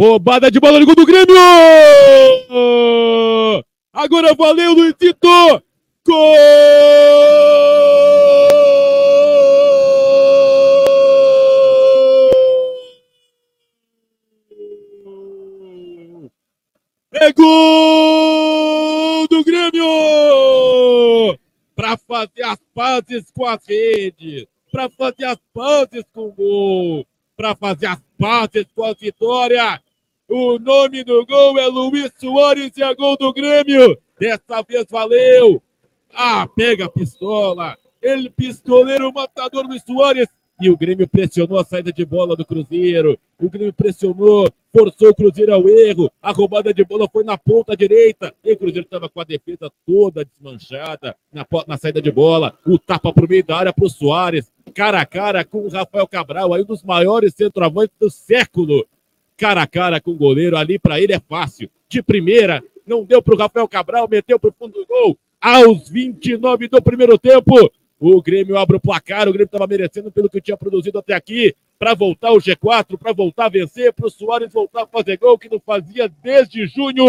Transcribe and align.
Roubada 0.00 0.50
de 0.50 0.58
bola 0.58 0.80
no 0.80 0.86
gol 0.86 0.94
do 0.94 1.04
Grêmio! 1.04 1.36
Agora 3.92 4.32
valeu, 4.34 4.72
Luizito! 4.72 5.28
Gol! 6.06 6.36
É 17.12 17.30
gol 17.34 19.28
do 19.28 19.44
Grêmio! 19.44 19.84
Para 21.76 21.98
fazer 21.98 22.42
as 22.44 22.58
pazes 22.74 23.30
com 23.34 23.44
as 23.44 23.62
redes, 23.68 24.46
para 24.72 24.88
fazer 24.88 25.26
as 25.26 25.36
pazes 25.52 26.04
com 26.14 26.28
o 26.28 26.32
gol, 26.32 27.06
para 27.36 27.54
fazer 27.54 27.84
as 27.84 28.00
pazes 28.18 28.64
com 28.74 28.84
a 28.84 28.94
vitória. 28.94 29.78
O 30.32 30.60
nome 30.60 31.02
do 31.02 31.26
gol 31.26 31.58
é 31.58 31.66
Luiz 31.66 32.12
Soares 32.16 32.70
e 32.76 32.82
é 32.84 32.94
gol 32.94 33.16
do 33.16 33.32
Grêmio. 33.32 33.98
Dessa 34.16 34.62
vez 34.62 34.86
valeu. 34.88 35.60
Ah, 36.14 36.46
pega 36.46 36.84
a 36.84 36.88
pistola. 36.88 37.76
Ele 38.00 38.30
pistoleiro 38.30 39.12
matador 39.12 39.66
Luiz 39.66 39.82
Soares 39.82 40.28
e 40.60 40.70
o 40.70 40.76
Grêmio 40.76 41.08
pressionou 41.08 41.58
a 41.58 41.64
saída 41.64 41.92
de 41.92 42.04
bola 42.04 42.36
do 42.36 42.46
Cruzeiro. 42.46 43.18
O 43.40 43.50
Grêmio 43.50 43.72
pressionou, 43.72 44.48
forçou 44.72 45.08
o 45.08 45.14
Cruzeiro 45.16 45.52
ao 45.52 45.68
erro. 45.68 46.08
A 46.22 46.30
roubada 46.30 46.72
de 46.72 46.84
bola 46.84 47.08
foi 47.12 47.24
na 47.24 47.36
ponta 47.36 47.76
direita. 47.76 48.32
E 48.44 48.52
o 48.52 48.56
Cruzeiro 48.56 48.84
estava 48.84 49.08
com 49.08 49.20
a 49.20 49.24
defesa 49.24 49.68
toda 49.84 50.24
desmanchada 50.24 51.16
na, 51.32 51.44
na 51.66 51.76
saída 51.76 52.00
de 52.00 52.12
bola. 52.12 52.56
O 52.64 52.78
tapa 52.78 53.12
para 53.12 53.26
o 53.26 53.28
meio 53.28 53.44
da 53.44 53.56
área 53.56 53.72
para 53.72 53.84
o 53.84 53.90
Soares. 53.90 54.48
Cara 54.72 55.00
a 55.00 55.06
cara 55.06 55.44
com 55.44 55.66
o 55.66 55.68
Rafael 55.68 56.06
Cabral, 56.06 56.54
aí 56.54 56.62
um 56.62 56.66
dos 56.66 56.84
maiores 56.84 57.34
centroavantes 57.34 57.96
do 57.98 58.08
século. 58.08 58.86
Cara 59.40 59.62
a 59.62 59.66
cara 59.66 60.02
com 60.02 60.10
o 60.10 60.16
goleiro 60.16 60.54
ali, 60.54 60.78
para 60.78 61.00
ele 61.00 61.14
é 61.14 61.18
fácil. 61.18 61.70
De 61.88 62.02
primeira, 62.02 62.62
não 62.86 63.04
deu 63.04 63.22
para 63.22 63.34
o 63.34 63.38
Rafael 63.38 63.66
Cabral, 63.66 64.06
meteu 64.06 64.38
para 64.38 64.50
o 64.50 64.52
fundo 64.52 64.74
do 64.74 64.86
gol. 64.86 65.16
Aos 65.40 65.88
29 65.88 66.68
do 66.68 66.82
primeiro 66.82 67.18
tempo, 67.18 67.54
o 67.98 68.20
Grêmio 68.20 68.58
abre 68.58 68.76
o 68.76 68.80
placar, 68.80 69.26
o 69.26 69.32
Grêmio 69.32 69.46
estava 69.46 69.66
merecendo 69.66 70.12
pelo 70.12 70.28
que 70.28 70.42
tinha 70.42 70.58
produzido 70.58 70.98
até 70.98 71.14
aqui, 71.14 71.56
para 71.78 71.94
voltar 71.94 72.28
ao 72.28 72.36
G4, 72.36 72.98
para 72.98 73.14
voltar 73.14 73.46
a 73.46 73.48
vencer, 73.48 73.94
para 73.94 74.08
o 74.08 74.10
Soares 74.10 74.52
voltar 74.52 74.82
a 74.82 74.86
fazer 74.86 75.16
gol, 75.16 75.38
que 75.38 75.48
não 75.48 75.58
fazia 75.58 76.06
desde 76.22 76.66
junho. 76.66 77.06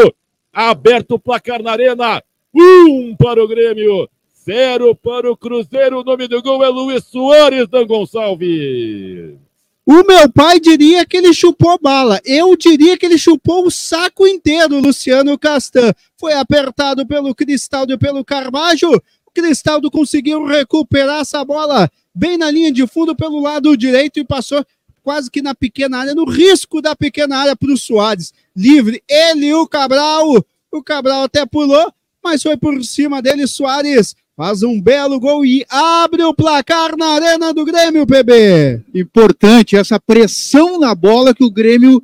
Aberto 0.53 1.15
o 1.15 1.19
placar 1.19 1.61
na 1.61 1.73
arena, 1.73 2.23
um 2.55 3.13
para 3.13 3.43
o 3.43 3.47
Grêmio, 3.47 4.09
zero 4.41 4.95
para 4.95 5.29
o 5.29 5.35
Cruzeiro. 5.35 5.99
O 5.99 6.03
nome 6.05 6.29
do 6.29 6.41
gol 6.41 6.63
é 6.63 6.69
Luiz 6.69 7.03
Soares 7.03 7.67
Dan 7.67 7.85
Gonçalves. 7.85 9.50
O 9.85 10.03
meu 10.03 10.31
pai 10.31 10.59
diria 10.59 11.05
que 11.05 11.17
ele 11.17 11.33
chupou 11.33 11.79
bala. 11.81 12.21
Eu 12.23 12.55
diria 12.55 12.97
que 12.97 13.05
ele 13.05 13.17
chupou 13.17 13.65
o 13.65 13.71
saco 13.71 14.27
inteiro, 14.27 14.79
Luciano 14.79 15.37
Castan. 15.39 15.93
Foi 16.19 16.33
apertado 16.33 17.05
pelo 17.05 17.33
Cristaldo 17.33 17.93
e 17.93 17.97
pelo 17.97 18.23
Carvalho. 18.23 19.01
Cristaldo 19.33 19.89
conseguiu 19.89 20.45
recuperar 20.45 21.21
essa 21.21 21.43
bola 21.43 21.89
bem 22.13 22.37
na 22.37 22.51
linha 22.51 22.71
de 22.71 22.85
fundo 22.85 23.15
pelo 23.15 23.39
lado 23.41 23.75
direito 23.75 24.19
e 24.19 24.25
passou 24.25 24.63
quase 25.01 25.31
que 25.31 25.41
na 25.41 25.55
pequena 25.55 25.99
área, 25.99 26.13
no 26.13 26.25
risco 26.25 26.81
da 26.81 26.95
pequena 26.95 27.37
área 27.37 27.55
para 27.55 27.71
o 27.71 27.77
Soares. 27.77 28.33
Livre, 28.55 29.01
ele 29.07 29.47
e 29.47 29.53
o 29.53 29.67
Cabral. 29.67 30.45
O 30.71 30.83
Cabral 30.83 31.23
até 31.23 31.45
pulou, 31.45 31.91
mas 32.23 32.43
foi 32.43 32.55
por 32.55 32.83
cima 32.83 33.21
dele. 33.21 33.47
Soares 33.47 34.15
faz 34.41 34.63
um 34.63 34.81
belo 34.81 35.19
gol 35.19 35.45
e 35.45 35.63
abre 35.69 36.23
o 36.23 36.33
placar 36.33 36.97
na 36.97 37.09
arena 37.09 37.53
do 37.53 37.63
Grêmio, 37.63 38.07
PB. 38.07 38.81
Importante 38.95 39.75
essa 39.75 39.99
pressão 39.99 40.79
na 40.79 40.95
bola 40.95 41.31
que 41.31 41.43
o 41.43 41.51
Grêmio 41.51 42.01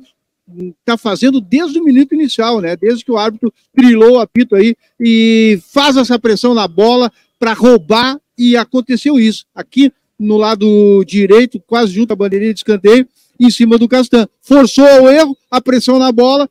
está 0.78 0.96
fazendo 0.96 1.40
desde 1.40 1.80
o 1.80 1.84
minuto 1.84 2.14
inicial, 2.14 2.60
né? 2.60 2.76
Desde 2.76 3.04
que 3.04 3.10
o 3.10 3.18
árbitro 3.18 3.52
trilou 3.74 4.12
o 4.12 4.20
apito 4.20 4.54
aí 4.54 4.76
e 5.00 5.60
faz 5.72 5.96
essa 5.96 6.16
pressão 6.16 6.54
na 6.54 6.68
bola 6.68 7.10
para 7.40 7.54
roubar 7.54 8.20
e 8.38 8.56
aconteceu 8.56 9.18
isso. 9.18 9.44
Aqui 9.52 9.92
no 10.16 10.36
lado 10.36 11.02
direito, 11.04 11.60
quase 11.66 11.92
junto 11.92 12.12
à 12.12 12.16
bandeirinha 12.16 12.54
de 12.54 12.60
escanteio, 12.60 13.04
em 13.40 13.50
cima 13.50 13.76
do 13.76 13.88
Castan. 13.88 14.28
Forçou 14.42 14.84
o 14.84 15.10
erro, 15.10 15.36
a 15.50 15.60
pressão 15.60 15.98
na 15.98 16.12
bola, 16.12 16.48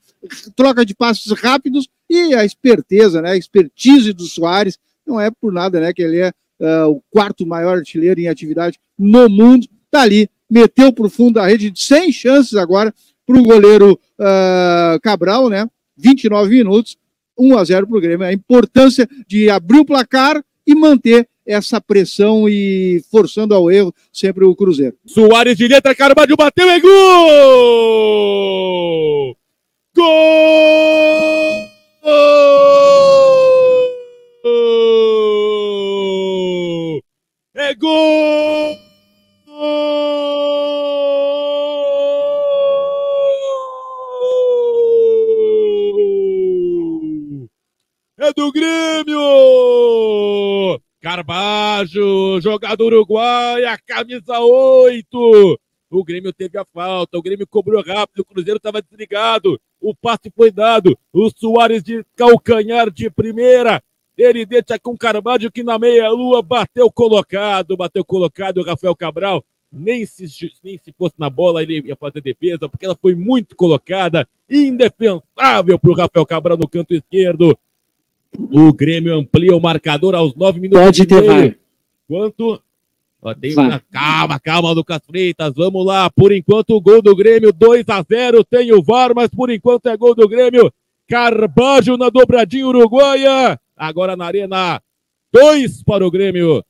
troca 0.53 0.85
de 0.85 0.93
passos 0.93 1.31
rápidos 1.39 1.87
e 2.09 2.35
a 2.35 2.43
esperteza, 2.43 3.21
né? 3.21 3.31
A 3.31 3.37
expertise 3.37 4.11
do 4.11 4.25
Soares. 4.25 4.77
Não 5.07 5.19
é 5.19 5.31
por 5.31 5.53
nada, 5.53 5.79
né? 5.79 5.93
Que 5.93 6.01
ele 6.01 6.19
é 6.19 6.31
uh, 6.59 6.89
o 6.89 7.01
quarto 7.09 7.45
maior 7.45 7.77
artilheiro 7.77 8.19
em 8.19 8.27
atividade 8.27 8.77
no 8.97 9.29
mundo. 9.29 9.67
Tá 9.89 10.01
ali, 10.01 10.29
meteu 10.49 10.91
para 10.91 11.05
o 11.05 11.09
fundo 11.09 11.35
da 11.35 11.47
rede, 11.47 11.71
sem 11.75 12.11
chances 12.11 12.55
agora 12.55 12.93
para 13.25 13.37
o 13.37 13.43
goleiro 13.43 13.99
uh, 14.19 14.99
Cabral, 15.01 15.49
né? 15.49 15.67
29 15.97 16.49
minutos, 16.49 16.97
1 17.37 17.57
a 17.57 17.63
0 17.63 17.87
para 17.87 17.97
o 17.97 18.01
Grêmio. 18.01 18.25
A 18.25 18.33
importância 18.33 19.07
de 19.27 19.49
abrir 19.49 19.79
o 19.79 19.85
placar 19.85 20.43
e 20.65 20.75
manter 20.75 21.27
essa 21.45 21.79
pressão 21.79 22.49
e 22.49 23.01
forçando 23.09 23.55
ao 23.55 23.71
erro 23.71 23.95
sempre 24.11 24.43
o 24.43 24.53
Cruzeiro. 24.55 24.97
Soares 25.05 25.55
de 25.57 25.65
letra, 25.67 25.95
Carvalho 25.95 26.35
bateu, 26.35 26.69
é 26.69 26.79
gol! 26.79 26.91
Gol! 29.95 31.67
Gol! 37.77 38.75
é 48.19 48.33
do 48.33 48.51
Grêmio! 48.51 49.17
Carbajo, 50.99 52.41
jogador 52.41 52.93
uruguaia, 52.93 53.77
camisa 53.85 54.39
8. 54.39 55.59
O 55.89 56.03
Grêmio 56.03 56.33
teve 56.33 56.57
a 56.57 56.65
falta, 56.73 57.17
o 57.17 57.21
Grêmio 57.21 57.47
cobrou 57.47 57.81
rápido, 57.81 58.19
o 58.19 58.25
Cruzeiro 58.25 58.57
estava 58.57 58.81
desligado, 58.81 59.57
o 59.79 59.95
passe 59.95 60.29
foi 60.35 60.51
dado, 60.51 60.97
o 61.13 61.29
Soares 61.29 61.81
de 61.81 62.03
calcanhar 62.15 62.91
de 62.91 63.09
primeira, 63.09 63.81
ele 64.17 64.45
deixa 64.45 64.79
com 64.79 64.91
o 64.91 64.97
Carvalho 64.97 65.51
que 65.51 65.63
na 65.63 65.77
meia-lua 65.77 66.41
bateu 66.41 66.91
colocado, 66.91 67.77
bateu 67.77 68.03
colocado 68.03 68.57
o 68.57 68.63
Rafael 68.63 68.95
Cabral, 68.95 69.45
nem 69.71 70.05
se, 70.05 70.25
nem 70.63 70.77
se 70.77 70.91
fosse 70.97 71.15
na 71.17 71.29
bola 71.29 71.61
ele 71.61 71.81
ia 71.85 71.95
fazer 71.95 72.21
defesa, 72.21 72.67
porque 72.67 72.85
ela 72.85 72.97
foi 72.99 73.13
muito 73.13 73.55
colocada, 73.55 74.27
indefensável 74.49 75.77
para 75.77 75.91
o 75.91 75.95
Rafael 75.95 76.25
Cabral 76.25 76.57
no 76.57 76.67
canto 76.67 76.93
esquerdo. 76.93 77.57
O 78.51 78.73
Grêmio 78.73 79.15
amplia 79.15 79.55
o 79.55 79.61
marcador 79.61 80.15
aos 80.15 80.35
nove 80.35 80.59
minutos. 80.59 80.83
Pode 80.83 81.05
ter, 81.05 81.21
vai. 81.21 81.55
Quanto? 82.07 82.61
Ó, 83.21 83.33
uma... 83.57 83.81
Calma, 83.91 84.39
calma, 84.39 84.71
Lucas 84.71 85.01
Freitas. 85.05 85.53
Vamos 85.55 85.85
lá. 85.85 86.09
Por 86.09 86.31
enquanto, 86.31 86.71
o 86.71 86.81
gol 86.81 87.01
do 87.01 87.15
Grêmio, 87.15 87.51
2 87.51 87.87
a 87.89 88.01
0 88.01 88.43
Tem 88.43 88.71
o 88.71 88.83
VAR, 88.83 89.13
mas 89.15 89.29
por 89.29 89.49
enquanto 89.49 89.87
é 89.87 89.97
gol 89.97 90.13
do 90.13 90.27
Grêmio. 90.27 90.71
Carbajo 91.07 91.97
na 91.97 92.09
dobradinha 92.09 92.67
uruguaia. 92.67 93.59
Agora 93.77 94.15
na 94.15 94.25
arena, 94.25 94.81
2 95.31 95.83
para 95.83 96.05
o 96.05 96.11
Grêmio. 96.11 96.63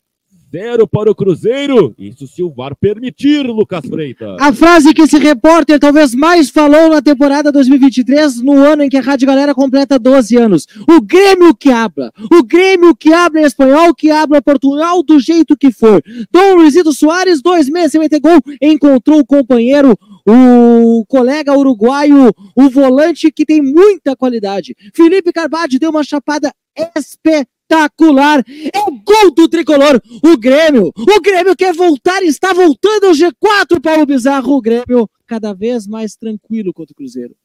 Zero 0.50 0.88
para 0.88 1.12
o 1.12 1.16
Cruzeiro. 1.16 1.94
Isso 2.00 2.26
se 2.26 2.42
o 2.42 2.50
VAR 2.50 2.74
permitir, 2.74 3.46
Lucas 3.46 3.86
Freitas. 3.86 4.38
A 4.40 4.54
frase 4.54 4.94
que 4.94 5.02
esse 5.02 5.18
repórter 5.18 5.78
talvez 5.78 6.16
mais 6.16 6.50
falou 6.50 6.90
na 6.90 7.02
temporada 7.02 7.52
2023, 7.52 8.42
no 8.42 8.54
ano 8.54 8.84
em 8.84 8.90
que 8.90 8.96
a 8.96 9.02
Rádio 9.02 9.28
Galera 9.28 9.54
completa 9.54 10.00
12 10.00 10.38
anos. 10.38 10.66
O 10.90 11.02
Grêmio 11.02 11.54
que 11.54 11.70
habla. 11.70 12.14
O 12.32 12.44
Grêmio 12.44 12.96
que 12.96 13.12
habla 13.12 13.42
em 13.42 13.44
espanhol, 13.44 13.94
que 13.94 14.10
habla 14.10 14.42
Portugal 14.42 15.04
do 15.04 15.20
jeito 15.20 15.58
que 15.58 15.70
for. 15.70 16.02
Dom 16.32 16.56
Luizito 16.56 16.94
Soares, 16.94 17.42
dois 17.42 17.70
meses 17.70 17.92
sem 17.92 18.00
meter 18.00 18.22
gol, 18.22 18.40
encontrou 18.62 19.20
o 19.20 19.26
companheiro, 19.26 19.98
o 20.26 21.06
colega 21.08 21.58
uruguaio, 21.58 22.34
o 22.56 22.70
volante 22.70 23.32
que 23.32 23.46
tem 23.46 23.62
muita 23.62 24.16
qualidade. 24.16 24.76
Felipe 24.94 25.34
Carvalho 25.34 25.78
deu 25.78 25.90
uma 25.90 26.06
chapada 26.06 26.54
espetacular. 26.96 28.44
É 28.74 28.80
o 28.80 28.92
gol 28.92 29.32
do 29.34 29.48
tricolor. 29.48 30.02
O 30.24 30.38
Grêmio, 30.38 30.92
o 30.96 31.22
Grêmio 31.22 31.56
quer 31.56 31.74
voltar, 31.74 32.24
está 32.24 32.54
voltando 32.54 33.08
ao 33.08 33.14
G4, 33.14 33.82
Paulo 33.82 34.06
Bizarro. 34.06 34.54
O 34.54 34.62
Grêmio 34.62 35.10
cada 35.26 35.54
vez 35.54 35.86
mais 35.86 36.16
tranquilo 36.16 36.74
contra 36.74 36.94
o 36.94 36.96
Cruzeiro. 36.96 37.36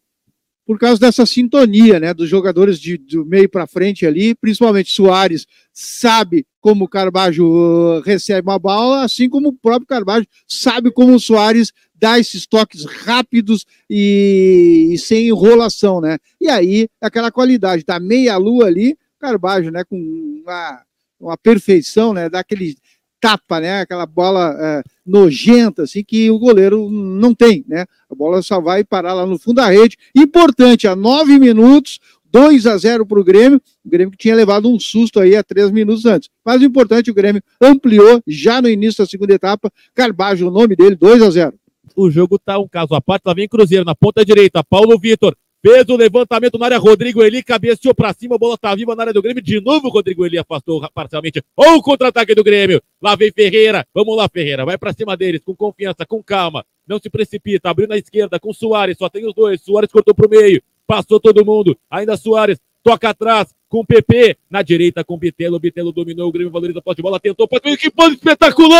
Por 0.65 0.79
causa 0.79 1.01
dessa 1.01 1.27
sintonia, 1.27 1.99
né, 1.99 2.15
dos 2.15 2.29
jogadores 2.29 2.79
de, 2.79 2.97
do 2.97 3.27
meio 3.27 3.49
para 3.49 3.67
frente 3.67 4.07
ali, 4.07 4.33
principalmente 4.33 4.93
Soares, 4.93 5.45
sabe 5.73 6.47
como 6.61 6.85
o 6.85 6.89
Carvalho 6.89 7.99
uh, 7.99 8.01
recebe 8.01 8.49
uma 8.49 8.61
bola, 8.61 9.03
assim 9.03 9.29
como 9.29 9.49
o 9.49 9.53
próprio 9.53 9.89
Carvalho 9.89 10.25
sabe 10.47 10.93
como 10.93 11.15
o 11.15 11.21
Soares 11.21 11.73
dá 11.97 12.19
esses 12.19 12.47
toques 12.47 12.85
rápidos 12.85 13.67
e, 13.91 14.91
e 14.93 14.99
sem 14.99 15.29
enrolação, 15.29 16.01
né? 16.01 16.19
E 16.41 16.49
aí, 16.49 16.89
aquela 17.01 17.33
qualidade 17.33 17.85
da 17.85 17.99
meia-lua 17.99 18.67
ali, 18.67 18.97
Carbajo, 19.23 19.71
né, 19.71 19.85
com 19.85 19.97
uma, 19.97 20.83
uma 21.21 21.39
perfeição, 21.39 22.13
né, 22.13 22.29
daquele 22.29 22.77
tapa, 23.21 23.61
né? 23.61 23.83
Aquela 23.83 24.05
bola 24.05 24.57
é, 24.61 24.83
nojenta, 25.07 25.85
assim, 25.85 26.03
que 26.03 26.29
o 26.29 26.41
goleiro 26.41 26.91
não 26.91 27.33
tem, 27.33 27.65
né? 27.69 27.87
A 28.11 28.15
bola 28.17 28.43
só 28.43 28.61
vai 28.61 28.83
parar 28.83 29.15
lá 29.15 29.25
no 29.25 29.39
fundo 29.39 29.57
da 29.57 29.71
rede. 29.71 29.97
Importante, 30.13 30.89
a 30.89 30.97
nove 30.97 31.39
minutos, 31.39 32.01
2 32.33 32.67
a 32.67 32.77
0 32.77 33.07
para 33.07 33.21
o 33.21 33.25
Grêmio, 33.25 33.63
o 33.85 33.89
Grêmio 33.89 34.11
que 34.11 34.19
tinha 34.19 34.35
levado 34.35 34.69
um 34.69 34.81
susto 34.81 35.21
aí 35.21 35.37
há 35.37 35.45
três 35.45 35.71
minutos 35.71 36.05
antes. 36.05 36.29
Mas 36.45 36.61
o 36.61 36.65
importante, 36.65 37.13
o 37.13 37.15
Grêmio 37.15 37.41
ampliou 37.61 38.21
já 38.27 38.61
no 38.61 38.69
início 38.69 39.05
da 39.05 39.09
segunda 39.09 39.35
etapa, 39.35 39.71
Carbajo, 39.95 40.49
o 40.49 40.51
nome 40.51 40.75
dele, 40.75 40.97
2 40.97 41.23
a 41.23 41.31
0 41.31 41.55
O 41.95 42.11
jogo 42.11 42.41
tá 42.41 42.59
um 42.59 42.67
caso 42.67 42.93
à 42.95 43.01
parte, 43.01 43.23
lá 43.25 43.35
vem 43.35 43.49
Cruzeiro 43.49 43.85
na 43.85 43.95
ponta 43.95 44.25
direita, 44.25 44.65
Paulo 44.65 44.99
Vitor, 44.99 45.37
Fez 45.65 45.89
o 45.89 45.97
levantamento 45.97 46.59
na 46.59 46.65
área, 46.65 46.79
Rodrigo 46.79 47.23
Eli 47.23 47.41
cabeceou 47.41 47.95
pra 47.95 48.13
cima, 48.13 48.35
a 48.35 48.39
bola 48.39 48.59
tá 48.59 48.75
viva 48.75 48.97
na 48.97 49.05
área 49.05 49.13
do 49.13 49.23
Grêmio. 49.23 49.41
De 49.41 49.61
novo, 49.61 49.89
Rodrigo 49.89 50.27
Eli 50.27 50.37
afastou 50.37 50.85
parcialmente. 50.93 51.41
Ou 51.57 51.77
o 51.77 51.83
contra-ataque 51.83 52.35
do 52.35 52.43
Grêmio. 52.43 52.83
Lá 53.01 53.15
vem 53.15 53.31
Ferreira. 53.31 53.87
Vamos 53.95 54.17
lá, 54.17 54.29
Ferreira. 54.29 54.65
Vai 54.65 54.77
pra 54.77 54.93
cima 54.93 55.17
deles, 55.17 55.41
com 55.45 55.55
confiança, 55.55 56.05
com 56.05 56.21
calma. 56.21 56.67
Não 56.85 56.99
se 56.99 57.09
precipita. 57.09 57.71
Abriu 57.71 57.87
na 57.87 57.97
esquerda 57.97 58.41
com 58.41 58.53
Soares. 58.53 58.99
Só 58.99 59.09
tem 59.09 59.25
os 59.25 59.33
dois. 59.33 59.61
Soares 59.61 59.93
cortou 59.93 60.13
pro 60.13 60.29
meio. 60.29 60.61
Passou 60.85 61.21
todo 61.21 61.45
mundo. 61.45 61.79
Ainda 61.89 62.17
Soares. 62.17 62.59
Toca 62.83 63.11
atrás 63.11 63.55
com 63.69 63.79
o 63.83 63.87
PP. 63.87 64.37
Na 64.51 64.63
direita 64.63 65.05
com 65.05 65.15
o 65.15 65.19
Bitelo. 65.19 65.61
Bitelo 65.61 65.93
dominou. 65.93 66.29
O 66.29 66.33
Grêmio 66.33 66.51
valoriza 66.51 66.81
a 66.81 66.83
posse 66.83 66.97
de 66.97 67.03
bola. 67.03 67.21
Tentou. 67.21 67.47
Que 67.47 67.89
pode 67.89 68.17
espetacular! 68.17 68.73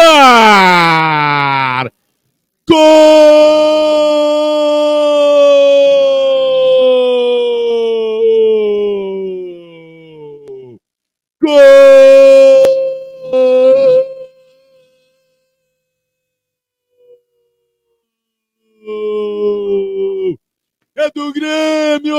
Gol! 2.69 4.03
Gol! 18.85 20.39
É 20.97 21.11
do 21.11 21.33
Grêmio! 21.33 22.17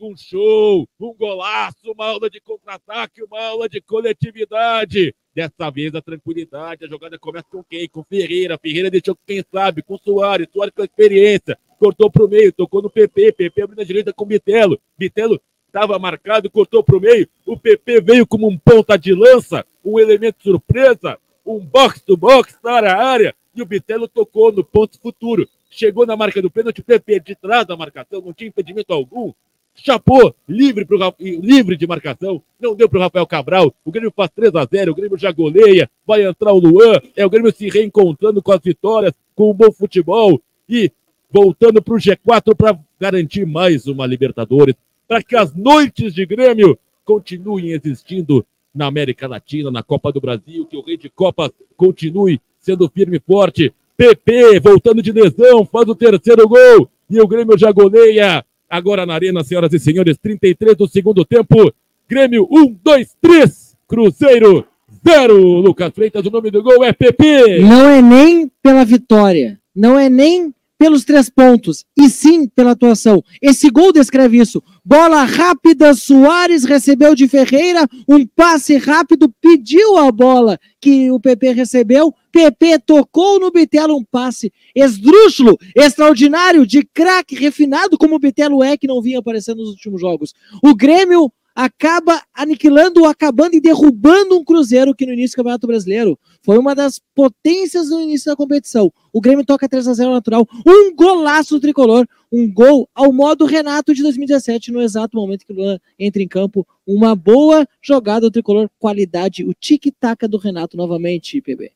Um 0.00 0.16
show, 0.16 0.88
um 1.00 1.14
golaço, 1.14 1.92
uma 1.92 2.06
aula 2.06 2.28
de 2.28 2.40
contra-ataque, 2.40 3.22
uma 3.22 3.40
aula 3.44 3.68
de 3.68 3.80
coletividade. 3.80 5.14
Dessa 5.32 5.70
vez 5.70 5.94
a 5.94 6.02
tranquilidade, 6.02 6.84
a 6.84 6.88
jogada 6.88 7.18
começa 7.18 7.46
com 7.50 7.62
quem? 7.62 7.88
Com 7.88 8.02
Ferreira. 8.02 8.58
Ferreira 8.58 8.90
deixou 8.90 9.16
quem 9.26 9.44
sabe, 9.52 9.82
com 9.82 9.96
Soares. 9.98 10.48
Soares 10.52 10.74
com 10.74 10.82
experiência. 10.82 11.56
Cortou 11.78 12.10
para 12.10 12.24
o 12.24 12.28
meio, 12.28 12.52
tocou 12.52 12.82
no 12.82 12.90
PP. 12.90 13.32
PP 13.32 13.62
abriu 13.62 13.76
na 13.76 13.84
direita 13.84 14.12
com 14.12 14.24
Bitelo. 14.24 14.80
Bitelo 14.98 15.40
estava 15.76 15.98
marcado, 15.98 16.50
cortou 16.50 16.82
para 16.82 16.96
o 16.96 17.00
meio. 17.00 17.28
O 17.44 17.56
PP 17.56 18.00
veio 18.00 18.26
como 18.26 18.48
um 18.48 18.56
ponta 18.56 18.96
de 18.96 19.12
lança, 19.12 19.64
um 19.84 20.00
elemento 20.00 20.42
surpresa, 20.42 21.18
um 21.44 21.58
box 21.58 22.00
to 22.00 22.16
box 22.16 22.56
na 22.64 22.94
área. 22.94 23.34
E 23.54 23.60
o 23.60 23.66
Bitelo 23.66 24.08
tocou 24.08 24.50
no 24.50 24.64
ponto 24.64 24.98
futuro. 24.98 25.46
Chegou 25.70 26.06
na 26.06 26.16
marca 26.16 26.40
do 26.40 26.50
pênalti, 26.50 26.80
o 26.80 26.84
PP 26.84 27.20
de 27.20 27.34
trás 27.34 27.66
da 27.66 27.76
marcação, 27.76 28.22
não 28.22 28.32
tinha 28.32 28.48
impedimento 28.48 28.92
algum. 28.92 29.32
Chapou, 29.74 30.34
livre, 30.48 30.86
pro, 30.86 30.98
livre 31.18 31.76
de 31.76 31.86
marcação, 31.86 32.42
não 32.58 32.74
deu 32.74 32.88
para 32.88 32.98
o 32.98 33.02
Rafael 33.02 33.26
Cabral. 33.26 33.74
O 33.84 33.92
Grêmio 33.92 34.10
faz 34.16 34.30
3 34.30 34.54
a 34.54 34.64
0 34.64 34.92
o 34.92 34.94
Grêmio 34.94 35.18
já 35.18 35.30
goleia, 35.30 35.90
vai 36.06 36.24
entrar 36.24 36.54
o 36.54 36.58
Luan. 36.58 36.98
É 37.14 37.26
o 37.26 37.30
Grêmio 37.30 37.54
se 37.54 37.68
reencontrando 37.68 38.42
com 38.42 38.52
as 38.52 38.60
vitórias, 38.62 39.12
com 39.34 39.50
o 39.50 39.54
bom 39.54 39.70
futebol 39.70 40.40
e 40.66 40.90
voltando 41.30 41.82
para 41.82 41.94
o 41.94 41.98
G4 41.98 42.54
para 42.56 42.78
garantir 42.98 43.44
mais 43.44 43.86
uma 43.86 44.06
Libertadores 44.06 44.74
para 45.06 45.22
que 45.22 45.36
as 45.36 45.54
noites 45.54 46.14
de 46.14 46.26
Grêmio 46.26 46.78
continuem 47.04 47.70
existindo 47.70 48.44
na 48.74 48.86
América 48.86 49.26
Latina, 49.26 49.70
na 49.70 49.82
Copa 49.82 50.12
do 50.12 50.20
Brasil, 50.20 50.66
que 50.66 50.76
o 50.76 50.82
Rei 50.82 50.96
de 50.96 51.08
Copas 51.08 51.50
continue 51.76 52.40
sendo 52.58 52.90
firme 52.90 53.16
e 53.16 53.20
forte. 53.20 53.72
PP 53.96 54.60
voltando 54.60 55.00
de 55.00 55.12
lesão, 55.12 55.64
faz 55.64 55.88
o 55.88 55.94
terceiro 55.94 56.46
gol 56.46 56.90
e 57.08 57.20
o 57.20 57.26
Grêmio 57.26 57.56
já 57.56 57.72
goleia. 57.72 58.44
Agora 58.68 59.06
na 59.06 59.14
Arena, 59.14 59.44
senhoras 59.44 59.72
e 59.72 59.78
senhores, 59.78 60.18
33 60.18 60.76
do 60.76 60.88
segundo 60.88 61.24
tempo. 61.24 61.72
Grêmio 62.08 62.46
1, 62.50 62.76
2, 62.82 63.16
3. 63.20 63.76
Cruzeiro 63.88 64.66
0. 65.06 65.60
Lucas 65.60 65.92
Freitas, 65.94 66.26
o 66.26 66.30
nome 66.30 66.50
do 66.50 66.62
gol 66.62 66.84
é 66.84 66.92
PP. 66.92 67.60
Não 67.60 67.88
é 67.88 68.02
nem 68.02 68.50
pela 68.62 68.84
vitória, 68.84 69.58
não 69.74 69.98
é 69.98 70.10
nem 70.10 70.52
pelos 70.78 71.04
três 71.04 71.30
pontos, 71.30 71.84
e 71.98 72.08
sim 72.08 72.48
pela 72.48 72.72
atuação. 72.72 73.22
Esse 73.40 73.70
gol 73.70 73.92
descreve 73.92 74.38
isso. 74.38 74.62
Bola 74.84 75.24
rápida, 75.24 75.94
Soares 75.94 76.64
recebeu 76.64 77.14
de 77.14 77.26
Ferreira, 77.26 77.88
um 78.08 78.26
passe 78.26 78.76
rápido, 78.76 79.32
pediu 79.40 79.96
a 79.96 80.10
bola 80.12 80.58
que 80.80 81.10
o 81.10 81.18
PP 81.18 81.52
recebeu, 81.52 82.14
PP 82.30 82.80
tocou 82.80 83.40
no 83.40 83.50
Bitelo 83.50 83.96
um 83.96 84.04
passe 84.04 84.52
esdrúxulo, 84.74 85.56
extraordinário, 85.74 86.66
de 86.66 86.84
craque 86.84 87.34
refinado, 87.34 87.96
como 87.96 88.16
o 88.16 88.18
Bitelo 88.18 88.62
é, 88.62 88.76
que 88.76 88.86
não 88.86 89.00
vinha 89.00 89.18
aparecendo 89.18 89.58
nos 89.58 89.70
últimos 89.70 90.00
jogos. 90.00 90.34
O 90.62 90.74
Grêmio 90.74 91.32
acaba 91.56 92.22
aniquilando, 92.34 93.06
acabando 93.06 93.56
e 93.56 93.60
derrubando 93.60 94.36
um 94.36 94.44
Cruzeiro 94.44 94.94
que 94.94 95.06
no 95.06 95.14
início 95.14 95.34
do 95.34 95.36
Campeonato 95.36 95.66
Brasileiro 95.66 96.18
foi 96.42 96.58
uma 96.58 96.74
das 96.74 97.00
potências 97.14 97.88
no 97.88 97.98
início 97.98 98.30
da 98.30 98.36
competição. 98.36 98.92
O 99.10 99.22
Grêmio 99.22 99.42
toca 99.42 99.66
3 99.66 99.88
a 99.88 99.94
0 99.94 100.10
natural, 100.10 100.46
um 100.66 100.94
golaço 100.94 101.54
do 101.54 101.60
tricolor, 101.60 102.06
um 102.30 102.52
gol 102.52 102.86
ao 102.94 103.10
modo 103.10 103.46
Renato 103.46 103.94
de 103.94 104.02
2017, 104.02 104.70
no 104.70 104.82
exato 104.82 105.16
momento 105.16 105.46
que 105.46 105.52
o 105.52 105.56
Luan 105.56 105.78
entra 105.98 106.22
em 106.22 106.28
campo. 106.28 106.66
Uma 106.86 107.16
boa 107.16 107.66
jogada 107.80 108.20
do 108.20 108.30
tricolor, 108.30 108.68
qualidade, 108.78 109.42
o 109.42 109.54
tic-tac 109.54 110.28
do 110.28 110.36
Renato 110.36 110.76
novamente, 110.76 111.40
PB. 111.40 111.72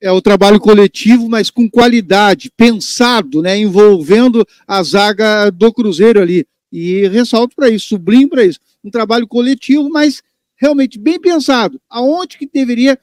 É 0.00 0.12
o 0.12 0.22
trabalho 0.22 0.60
coletivo, 0.60 1.28
mas 1.28 1.50
com 1.50 1.68
qualidade, 1.68 2.52
pensado, 2.56 3.42
né, 3.42 3.58
envolvendo 3.58 4.46
a 4.68 4.82
zaga 4.84 5.50
do 5.50 5.72
Cruzeiro 5.72 6.20
ali. 6.20 6.46
E 6.70 7.08
ressalto 7.08 7.56
para 7.56 7.70
isso, 7.70 7.88
sublinho 7.88 8.28
para 8.28 8.44
isso 8.44 8.60
um 8.84 8.90
trabalho 8.90 9.26
coletivo, 9.26 9.88
mas 9.88 10.22
realmente 10.56 10.98
bem 10.98 11.18
pensado. 11.18 11.80
Aonde 11.88 12.36
que 12.36 12.46
deveria 12.46 12.98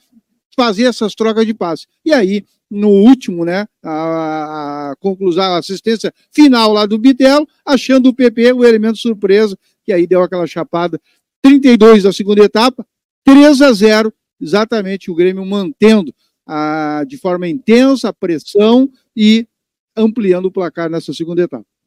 fazer 0.55 0.83
essas 0.83 1.15
trocas 1.15 1.45
de 1.45 1.53
passe? 1.53 1.87
E 2.05 2.13
aí, 2.13 2.45
no 2.69 2.89
último, 2.89 3.43
né, 3.43 3.67
a, 3.83 4.91
a 4.91 4.95
conclusão, 4.97 5.43
a 5.43 5.57
assistência 5.57 6.13
final 6.31 6.71
lá 6.71 6.85
do 6.85 6.97
Bitelo, 6.97 7.47
achando 7.65 8.09
o 8.09 8.13
PP 8.13 8.53
o 8.53 8.63
elemento 8.63 8.97
surpresa, 8.97 9.57
que 9.83 9.91
aí 9.91 10.05
deu 10.05 10.21
aquela 10.21 10.47
chapada. 10.47 10.99
32 11.41 12.03
da 12.03 12.13
segunda 12.13 12.43
etapa, 12.43 12.85
3 13.25 13.61
a 13.61 13.73
0, 13.73 14.13
exatamente 14.39 15.09
o 15.09 15.15
Grêmio 15.15 15.43
mantendo 15.45 16.13
a, 16.47 17.03
de 17.07 17.17
forma 17.17 17.47
intensa 17.47 18.09
a 18.09 18.13
pressão 18.13 18.89
e 19.15 19.47
ampliando 19.95 20.45
o 20.45 20.51
placar 20.51 20.89
nessa 20.89 21.13
segunda 21.13 21.41
etapa. 21.41 21.65